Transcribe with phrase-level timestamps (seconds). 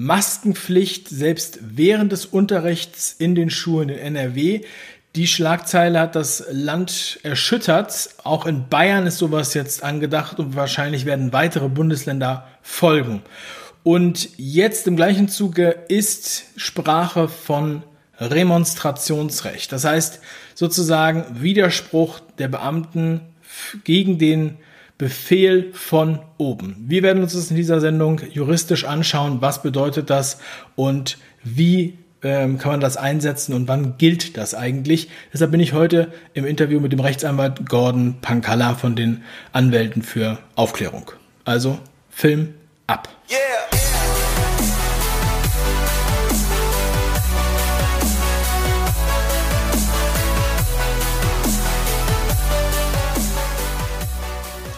[0.00, 4.62] Maskenpflicht selbst während des Unterrichts in den Schulen in NRW.
[5.14, 8.08] Die Schlagzeile hat das Land erschüttert.
[8.24, 13.20] Auch in Bayern ist sowas jetzt angedacht und wahrscheinlich werden weitere Bundesländer folgen.
[13.82, 17.82] Und jetzt im gleichen Zuge ist Sprache von
[18.18, 19.70] Remonstrationsrecht.
[19.70, 20.20] Das heißt
[20.54, 23.20] sozusagen Widerspruch der Beamten
[23.84, 24.56] gegen den
[25.00, 26.76] Befehl von oben.
[26.86, 29.38] Wir werden uns das in dieser Sendung juristisch anschauen.
[29.40, 30.38] Was bedeutet das
[30.76, 35.08] und wie ähm, kann man das einsetzen und wann gilt das eigentlich?
[35.32, 40.36] Deshalb bin ich heute im Interview mit dem Rechtsanwalt Gordon Pankalla von den Anwälten für
[40.54, 41.12] Aufklärung.
[41.46, 41.78] Also
[42.10, 42.52] Film
[42.86, 43.08] ab.
[43.30, 43.69] Yeah.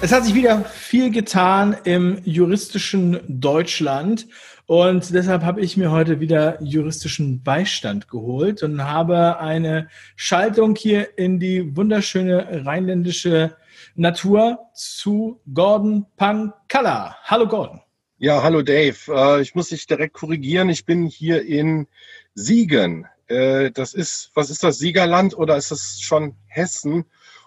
[0.05, 4.27] Es hat sich wieder viel getan im juristischen Deutschland.
[4.67, 11.17] Und deshalb habe ich mir heute wieder juristischen Beistand geholt und habe eine Schaltung hier
[11.17, 13.57] in die wunderschöne rheinländische
[13.95, 17.17] Natur zu Gordon Pankalla.
[17.23, 17.81] Hallo Gordon.
[18.19, 18.97] Ja, hallo Dave.
[19.07, 20.69] Äh, ich muss dich direkt korrigieren.
[20.69, 21.87] Ich bin hier in
[22.35, 23.07] Siegen.
[23.29, 27.05] Äh, das ist, was ist das, Siegerland oder ist das schon Hessen?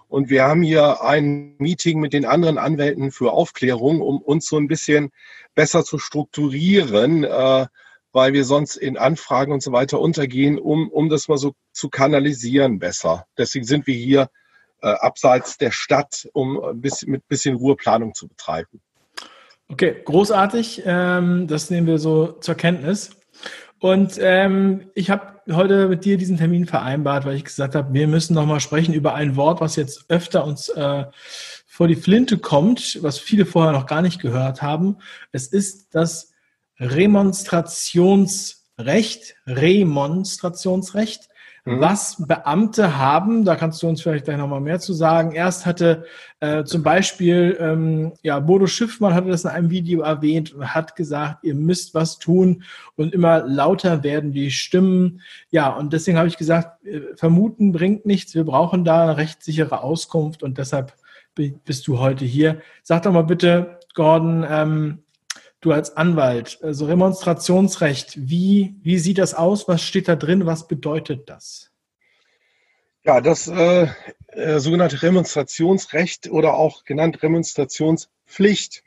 [0.08, 4.58] Und wir haben hier ein Meeting mit den anderen Anwälten für Aufklärung, um uns so
[4.58, 5.12] ein bisschen
[5.56, 7.68] besser zu strukturieren, äh,
[8.12, 11.90] weil wir sonst in Anfragen und so weiter untergehen, um, um das mal so zu
[11.90, 13.26] kanalisieren besser.
[13.38, 14.30] Deswegen sind wir hier
[14.82, 18.82] äh, abseits der Stadt, um ein bisschen, mit bisschen Ruheplanung zu betreiben.
[19.68, 20.84] Okay, großartig.
[20.86, 23.18] Ähm, das nehmen wir so zur Kenntnis.
[23.80, 28.08] Und ähm, ich habe heute mit dir diesen Termin vereinbart, weil ich gesagt habe, wir
[28.08, 31.06] müssen nochmal sprechen über ein Wort, was jetzt öfter uns äh,
[31.68, 34.98] vor die Flinte kommt, was viele vorher noch gar nicht gehört haben.
[35.32, 36.32] Es ist das
[36.80, 41.30] Remonstrationsrecht, Remonstrationsrecht.
[41.66, 41.80] Mhm.
[41.80, 45.32] Was Beamte haben, da kannst du uns vielleicht gleich nochmal mehr zu sagen.
[45.32, 46.06] Erst hatte
[46.40, 50.96] äh, zum Beispiel, ähm, ja, Bodo Schiffmann hatte das in einem Video erwähnt und hat
[50.96, 52.64] gesagt, ihr müsst was tun
[52.96, 55.22] und immer lauter werden die Stimmen.
[55.50, 58.36] Ja, und deswegen habe ich gesagt, äh, vermuten bringt nichts.
[58.36, 60.94] Wir brauchen da eine rechtssichere Auskunft und deshalb
[61.34, 62.62] bist du heute hier.
[62.84, 65.00] Sag doch mal bitte, Gordon, ähm,
[65.66, 69.68] du als Anwalt, also Remonstrationsrecht, wie, wie sieht das aus?
[69.68, 70.46] Was steht da drin?
[70.46, 71.72] Was bedeutet das?
[73.04, 73.88] Ja, das äh,
[74.28, 78.84] äh, sogenannte Remonstrationsrecht oder auch genannt Remonstrationspflicht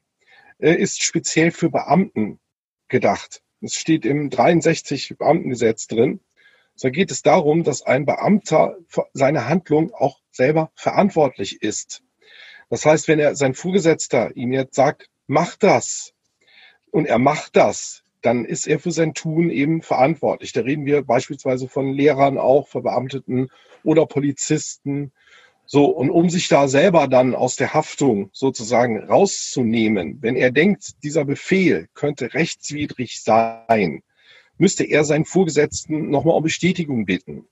[0.59, 2.41] äh, ist speziell für Beamten
[2.88, 3.43] gedacht.
[3.61, 6.21] Es steht im 63 Beamtengesetz drin.
[6.75, 12.03] So geht es darum, dass ein Beamter für seine Handlung auch selber verantwortlich ist.
[12.71, 16.12] Das heißt, wenn er sein Vorgesetzter ihm jetzt sagt, mach das,
[16.91, 20.53] und er macht das, dann ist er für sein Tun eben verantwortlich.
[20.53, 23.49] Da reden wir beispielsweise von Lehrern auch, Verbeamteten
[23.84, 25.12] oder Polizisten.
[25.66, 31.03] So, und um sich da selber dann aus der Haftung sozusagen rauszunehmen, wenn er denkt,
[31.04, 34.03] dieser Befehl könnte rechtswidrig sein,
[34.56, 37.47] müsste er seinen Vorgesetzten nochmal um Bestätigung bitten.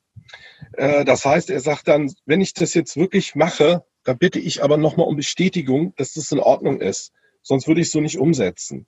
[0.72, 4.62] Äh, das heißt, er sagt dann, wenn ich das jetzt wirklich mache, dann bitte ich
[4.62, 7.12] aber nochmal um Bestätigung, dass das in Ordnung ist.
[7.42, 8.86] Sonst würde ich es so nicht umsetzen.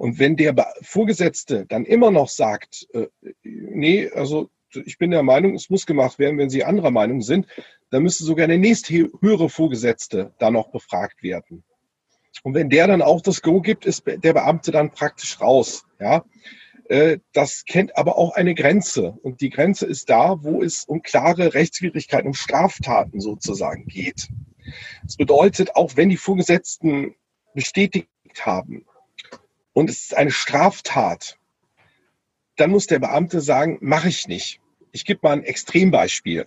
[0.00, 3.08] Und wenn der Vorgesetzte dann immer noch sagt, äh,
[3.42, 7.46] nee, also ich bin der Meinung, es muss gemacht werden, wenn Sie anderer Meinung sind,
[7.90, 11.64] dann müsste sogar der nächste höhere Vorgesetzte da noch befragt werden.
[12.42, 15.84] Und wenn der dann auch das Go gibt, ist der Beamte dann praktisch raus.
[16.00, 16.24] Ja,
[16.88, 19.18] äh, das kennt aber auch eine Grenze.
[19.22, 24.28] Und die Grenze ist da, wo es um klare Rechtswidrigkeiten, um Straftaten sozusagen geht.
[25.02, 27.16] Das bedeutet, auch wenn die Vorgesetzten
[27.52, 28.08] bestätigt
[28.40, 28.86] haben,
[29.72, 31.38] und es ist eine Straftat,
[32.56, 34.60] dann muss der Beamte sagen, mache ich nicht.
[34.92, 36.46] Ich gebe mal ein Extrembeispiel.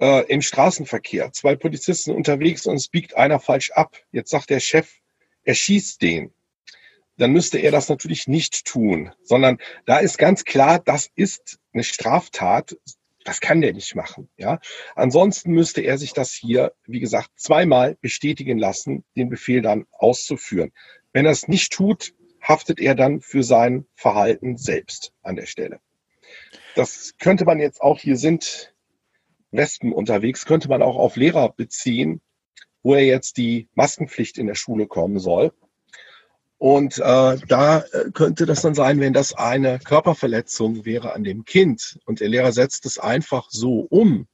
[0.00, 3.96] Äh, Im Straßenverkehr, zwei Polizisten unterwegs und es biegt einer falsch ab.
[4.12, 4.92] Jetzt sagt der Chef,
[5.44, 6.32] er schießt den.
[7.16, 11.82] Dann müsste er das natürlich nicht tun, sondern da ist ganz klar, das ist eine
[11.82, 12.76] Straftat.
[13.24, 14.28] Das kann der nicht machen.
[14.36, 14.60] Ja,
[14.94, 20.72] ansonsten müsste er sich das hier, wie gesagt, zweimal bestätigen lassen, den Befehl dann auszuführen.
[21.18, 25.80] Wenn er es nicht tut, haftet er dann für sein Verhalten selbst an der Stelle.
[26.76, 28.72] Das könnte man jetzt auch, hier sind
[29.50, 32.20] Wespen unterwegs, könnte man auch auf Lehrer beziehen,
[32.84, 35.52] wo er jetzt die Maskenpflicht in der Schule kommen soll.
[36.56, 41.44] Und äh, da äh, könnte das dann sein, wenn das eine Körperverletzung wäre an dem
[41.44, 44.28] Kind und der Lehrer setzt es einfach so um,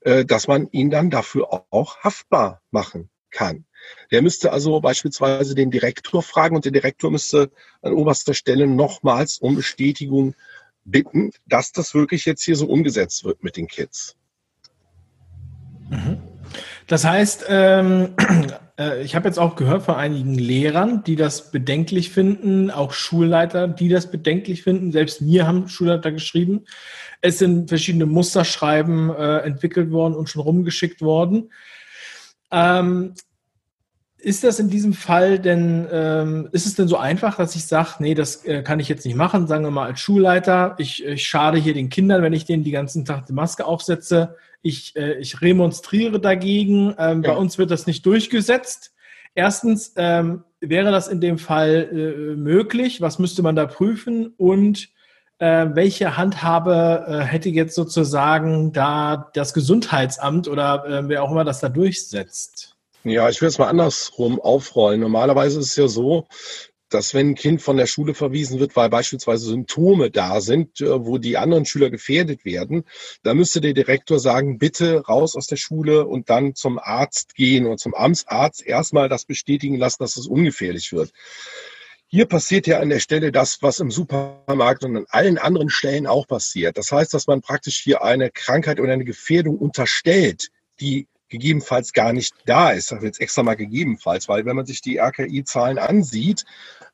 [0.00, 3.64] äh, dass man ihn dann dafür auch haftbar machen kann.
[4.10, 7.50] Der müsste also beispielsweise den Direktor fragen und der Direktor müsste
[7.82, 10.34] an oberster Stelle nochmals um Bestätigung
[10.84, 14.16] bitten, dass das wirklich jetzt hier so umgesetzt wird mit den Kids.
[15.90, 16.18] Mhm.
[16.86, 18.14] Das heißt, ähm,
[18.78, 23.68] äh, ich habe jetzt auch gehört von einigen Lehrern, die das bedenklich finden, auch Schulleiter,
[23.68, 24.92] die das bedenklich finden.
[24.92, 26.64] Selbst mir haben Schulleiter geschrieben.
[27.20, 31.52] Es sind verschiedene Musterschreiben äh, entwickelt worden und schon rumgeschickt worden.
[32.50, 33.14] Ähm,
[34.22, 37.94] ist das in diesem Fall denn, ähm, ist es denn so einfach, dass ich sage,
[37.98, 41.26] nee, das äh, kann ich jetzt nicht machen, sagen wir mal als Schulleiter, ich, ich
[41.26, 45.14] schade hier den Kindern, wenn ich denen die ganzen Tag die Maske aufsetze, ich, äh,
[45.14, 47.32] ich remonstriere dagegen, ähm, ja.
[47.32, 48.94] bei uns wird das nicht durchgesetzt.
[49.34, 53.00] Erstens, ähm, wäre das in dem Fall äh, möglich?
[53.00, 54.32] Was müsste man da prüfen?
[54.36, 54.88] Und
[55.38, 61.44] äh, welche Handhabe äh, hätte jetzt sozusagen da das Gesundheitsamt oder äh, wer auch immer
[61.44, 62.71] das da durchsetzt?
[63.04, 65.00] Ja, ich will es mal andersrum aufrollen.
[65.00, 66.28] Normalerweise ist es ja so,
[66.88, 71.04] dass wenn ein Kind von der Schule verwiesen wird, weil beispielsweise Symptome da sind, äh,
[71.04, 72.84] wo die anderen Schüler gefährdet werden,
[73.22, 77.66] da müsste der Direktor sagen, bitte raus aus der Schule und dann zum Arzt gehen
[77.66, 81.12] oder zum Amtsarzt erstmal das bestätigen lassen, dass es ungefährlich wird.
[82.06, 86.06] Hier passiert ja an der Stelle das, was im Supermarkt und an allen anderen Stellen
[86.06, 86.76] auch passiert.
[86.76, 92.12] Das heißt, dass man praktisch hier eine Krankheit oder eine Gefährdung unterstellt, die gegebenenfalls gar
[92.12, 92.84] nicht da ist.
[92.84, 96.44] Ich sage jetzt extra mal gegebenenfalls, weil wenn man sich die RKI-Zahlen ansieht,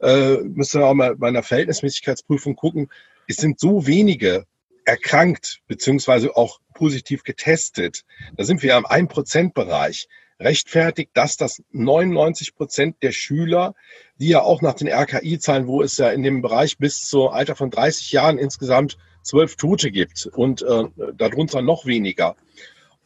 [0.01, 2.89] äh, müsste man auch mal bei einer Verhältnismäßigkeitsprüfung gucken,
[3.27, 4.47] es sind so wenige
[4.85, 8.05] erkrankt beziehungsweise auch positiv getestet.
[8.37, 10.09] Da sind wir ja im 1%-Bereich.
[10.41, 13.75] Rechtfertigt das, dass 99 Prozent der Schüler,
[14.21, 17.57] die ja auch nach den RKI-Zahlen, wo es ja in dem Bereich bis zum Alter
[17.57, 20.85] von 30 Jahren insgesamt zwölf Tote gibt und äh,
[21.17, 22.37] darunter noch weniger,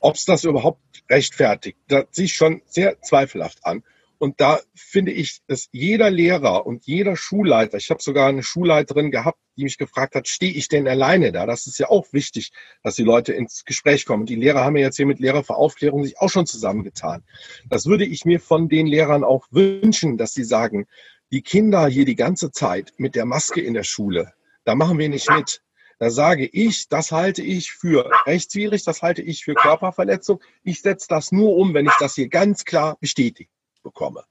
[0.02, 3.82] ob es das überhaupt rechtfertigt, das sich schon sehr zweifelhaft an.
[4.18, 9.10] Und da finde ich, dass jeder Lehrer und jeder Schulleiter, ich habe sogar eine Schulleiterin
[9.10, 11.44] gehabt, die mich gefragt hat, stehe ich denn alleine da?
[11.44, 12.52] Das ist ja auch wichtig,
[12.84, 14.24] dass die Leute ins Gespräch kommen.
[14.24, 17.24] Die Lehrer haben ja jetzt hier mit Lehrer für Aufklärung sich auch schon zusammengetan.
[17.68, 20.86] Das würde ich mir von den Lehrern auch wünschen, dass sie sagen,
[21.32, 24.34] die Kinder hier die ganze Zeit mit der Maske in der Schule,
[24.64, 25.62] da machen wir nicht mit.
[26.02, 30.40] Da sage ich, das halte ich für rechtswidrig, das halte ich für Körperverletzung.
[30.64, 33.52] Ich setze das nur um, wenn ich das hier ganz klar bestätigt
[33.84, 34.24] bekomme.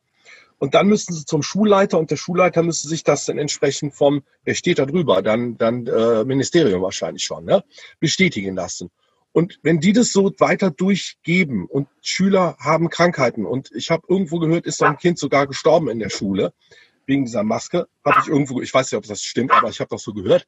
[0.57, 4.21] Und dann müssten sie zum Schulleiter und der Schulleiter müsste sich das dann entsprechend vom,
[4.43, 7.63] wer steht da drüber, dann, dann äh, Ministerium wahrscheinlich schon, ne,
[8.01, 8.89] bestätigen lassen.
[9.31, 14.39] Und wenn die das so weiter durchgeben und Schüler haben Krankheiten und ich habe irgendwo
[14.39, 16.51] gehört, ist so ein Kind sogar gestorben in der Schule
[17.05, 19.89] wegen dieser Maske, habe ich irgendwo, ich weiß nicht, ob das stimmt, aber ich habe
[19.89, 20.45] das so gehört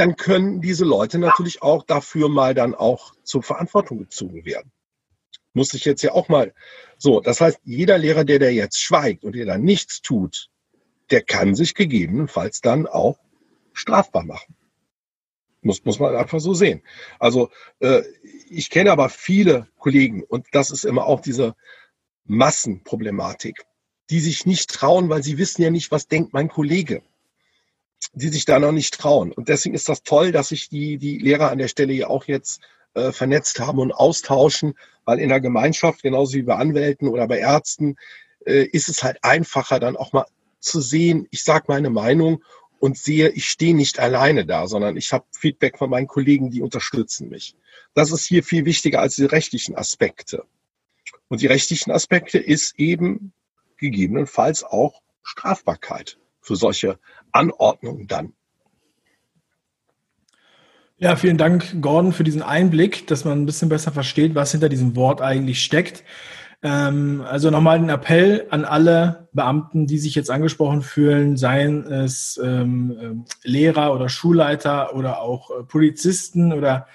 [0.00, 4.72] dann können diese Leute natürlich auch dafür mal dann auch zur Verantwortung gezogen werden.
[5.52, 6.54] Muss ich jetzt ja auch mal
[6.96, 7.20] so.
[7.20, 10.48] Das heißt, jeder Lehrer, der da jetzt schweigt und der da nichts tut,
[11.10, 13.18] der kann sich gegebenenfalls dann auch
[13.74, 14.56] strafbar machen.
[15.60, 16.82] Muss, muss man einfach so sehen.
[17.18, 17.50] Also
[17.80, 18.00] äh,
[18.48, 21.54] ich kenne aber viele Kollegen und das ist immer auch diese
[22.24, 23.66] Massenproblematik,
[24.08, 27.02] die sich nicht trauen, weil sie wissen ja nicht, was denkt mein Kollege
[28.12, 29.32] die sich da noch nicht trauen.
[29.32, 32.24] Und deswegen ist das toll, dass sich die, die Lehrer an der Stelle ja auch
[32.24, 32.60] jetzt
[32.94, 34.74] äh, vernetzt haben und austauschen,
[35.04, 37.96] weil in der Gemeinschaft, genauso wie bei Anwälten oder bei Ärzten,
[38.46, 40.26] äh, ist es halt einfacher, dann auch mal
[40.60, 42.44] zu sehen, ich sage meine Meinung
[42.78, 46.62] und sehe, ich stehe nicht alleine da, sondern ich habe Feedback von meinen Kollegen, die
[46.62, 47.56] unterstützen mich.
[47.94, 50.44] Das ist hier viel wichtiger als die rechtlichen Aspekte.
[51.28, 53.32] Und die rechtlichen Aspekte ist eben
[53.76, 56.98] gegebenenfalls auch Strafbarkeit für solche
[57.32, 58.32] Anordnungen dann.
[60.98, 64.68] Ja, vielen Dank, Gordon, für diesen Einblick, dass man ein bisschen besser versteht, was hinter
[64.68, 66.04] diesem Wort eigentlich steckt.
[66.62, 72.38] Ähm, also nochmal ein Appell an alle Beamten, die sich jetzt angesprochen fühlen, seien es
[72.42, 76.86] ähm, ähm Lehrer oder Schulleiter oder auch äh, Polizisten oder,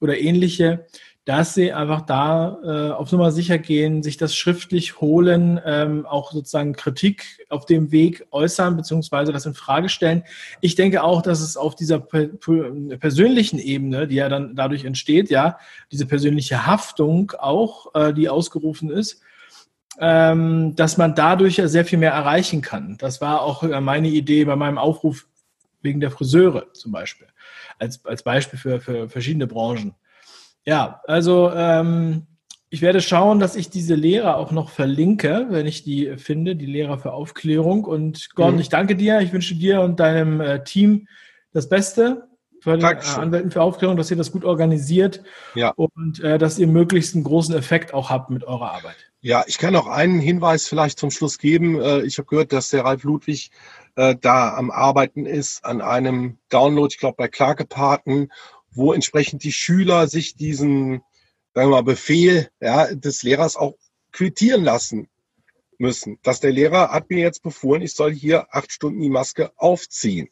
[0.00, 0.86] oder ähnliche
[1.24, 6.32] dass sie einfach da äh, auf Nummer sicher gehen, sich das schriftlich holen, ähm, auch
[6.32, 10.24] sozusagen Kritik auf dem Weg äußern, beziehungsweise das in Frage stellen.
[10.60, 12.28] Ich denke auch, dass es auf dieser per
[12.98, 15.58] persönlichen Ebene, die ja dann dadurch entsteht, ja,
[15.92, 19.22] diese persönliche Haftung auch, äh, die ausgerufen ist,
[20.00, 22.96] ähm, dass man dadurch ja sehr viel mehr erreichen kann.
[22.98, 25.28] Das war auch äh, meine Idee bei meinem Aufruf
[25.82, 27.28] wegen der Friseure zum Beispiel,
[27.78, 29.94] als, als Beispiel für, für verschiedene Branchen.
[30.64, 32.26] Ja, also ähm,
[32.70, 36.66] ich werde schauen, dass ich diese Lehrer auch noch verlinke, wenn ich die finde, die
[36.66, 37.84] Lehrer für Aufklärung.
[37.84, 38.60] Und Gordon, mhm.
[38.60, 39.20] ich danke dir.
[39.20, 41.06] Ich wünsche dir und deinem äh, Team
[41.52, 42.28] das Beste.
[42.60, 45.22] für den äh, Anwälten für Aufklärung, dass ihr das gut organisiert
[45.54, 45.70] ja.
[45.70, 48.96] und äh, dass ihr möglichst einen großen Effekt auch habt mit eurer Arbeit.
[49.20, 51.80] Ja, ich kann auch einen Hinweis vielleicht zum Schluss geben.
[51.80, 53.50] Äh, ich habe gehört, dass der Ralf Ludwig
[53.96, 58.32] äh, da am Arbeiten ist an einem Download, ich glaube bei Klagepaten,
[58.74, 61.02] wo entsprechend die Schüler sich diesen
[61.54, 63.74] sagen wir mal, Befehl ja, des Lehrers auch
[64.12, 65.08] quittieren lassen
[65.78, 66.18] müssen.
[66.22, 70.28] Dass der Lehrer hat mir jetzt befohlen, ich soll hier acht Stunden die Maske aufziehen.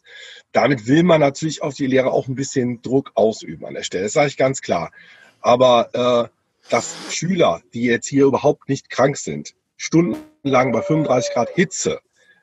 [0.52, 4.04] Damit will man natürlich auf die Lehrer auch ein bisschen Druck ausüben an der Stelle.
[4.04, 4.92] Das sage ich ganz klar.
[5.40, 11.50] Aber äh, dass Schüler, die jetzt hier überhaupt nicht krank sind, stundenlang bei 35 Grad
[11.50, 12.00] Hitze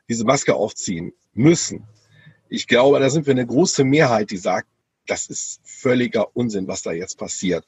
[0.09, 1.87] diese Maske aufziehen müssen.
[2.49, 4.67] Ich glaube, da sind wir eine große Mehrheit, die sagt,
[5.09, 7.65] das ist völliger Unsinn, was da jetzt passiert.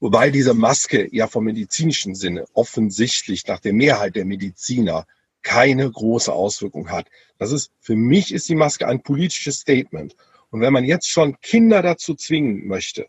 [0.00, 5.06] Wobei diese Maske ja vom medizinischen Sinne offensichtlich nach der Mehrheit der Mediziner
[5.42, 7.08] keine große Auswirkung hat.
[7.38, 10.16] Das ist, für mich ist die Maske ein politisches Statement.
[10.50, 13.06] Und wenn man jetzt schon Kinder dazu zwingen möchte,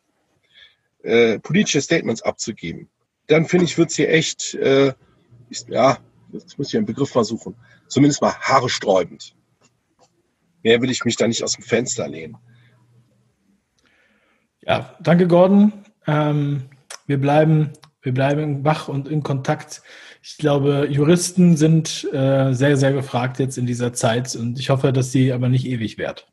[1.04, 2.90] äh, politische Statements abzugeben,
[3.28, 4.94] dann finde ich, wird es hier echt, äh,
[5.50, 6.00] ist, ja,
[6.32, 7.56] jetzt muss ich einen Begriff mal suchen,
[7.88, 9.36] zumindest mal haaresträubend.
[10.64, 12.38] Mehr will ich mich da nicht aus dem Fenster lehnen.
[14.66, 15.74] Ja, danke Gordon.
[16.08, 16.64] Ähm,
[17.06, 19.82] wir bleiben, wir bleiben wach und in Kontakt.
[20.22, 24.94] Ich glaube, Juristen sind äh, sehr, sehr gefragt jetzt in dieser Zeit und ich hoffe,
[24.94, 26.28] dass sie aber nicht ewig wird.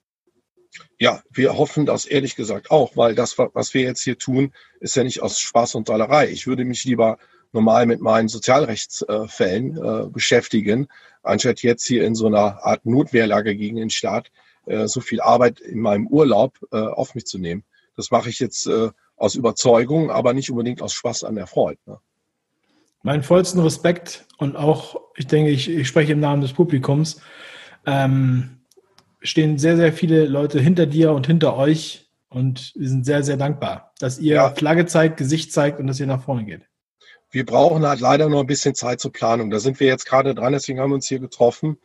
[0.99, 4.95] Ja, wir hoffen das ehrlich gesagt auch, weil das, was wir jetzt hier tun, ist
[4.95, 6.29] ja nicht aus Spaß und Dollerei.
[6.29, 7.19] Ich würde mich lieber
[7.53, 10.87] normal mit meinen Sozialrechtsfällen äh, beschäftigen,
[11.25, 14.31] anstatt jetzt hier in so einer Art Notwehrlage gegen den Staat
[14.67, 17.65] äh, so viel Arbeit in meinem Urlaub äh, auf mich zu nehmen.
[18.01, 21.79] Das mache ich jetzt äh, aus Überzeugung, aber nicht unbedingt aus Spaß an der Freude.
[21.85, 21.99] Ne?
[23.03, 27.21] Meinen vollsten Respekt und auch, ich denke, ich, ich spreche im Namen des Publikums,
[27.85, 28.63] ähm,
[29.21, 33.37] stehen sehr, sehr viele Leute hinter dir und hinter euch und wir sind sehr, sehr
[33.37, 34.51] dankbar, dass ihr ja.
[34.51, 36.63] Flagge zeigt, Gesicht zeigt und dass ihr nach vorne geht.
[37.31, 39.51] Wir brauchen halt leider noch ein bisschen Zeit zur Planung.
[39.51, 41.77] Da sind wir jetzt gerade dran, deswegen haben wir uns hier getroffen,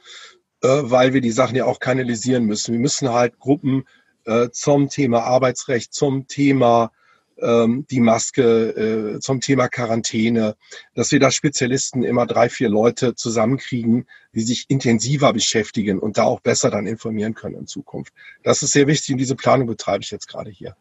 [0.61, 2.71] äh, weil wir die Sachen ja auch kanalisieren müssen.
[2.71, 3.83] Wir müssen halt Gruppen
[4.25, 6.91] äh, zum Thema Arbeitsrecht, zum Thema
[7.37, 10.55] ähm, die Maske, äh, zum Thema Quarantäne,
[10.93, 16.23] dass wir da Spezialisten immer drei, vier Leute zusammenkriegen, die sich intensiver beschäftigen und da
[16.23, 18.13] auch besser dann informieren können in Zukunft.
[18.43, 20.75] Das ist sehr wichtig und diese Planung betreibe ich jetzt gerade hier.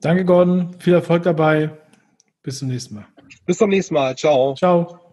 [0.00, 0.76] Danke, Gordon.
[0.78, 1.70] Viel Erfolg dabei.
[2.42, 3.06] Bis zum nächsten Mal.
[3.44, 4.16] Bis zum nächsten Mal.
[4.16, 4.54] Ciao.
[4.54, 5.05] Ciao.